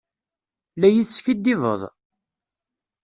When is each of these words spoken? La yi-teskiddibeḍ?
La 0.79 0.87
yi-teskiddibeḍ? 0.89 1.81